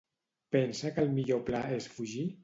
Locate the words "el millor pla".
1.07-1.61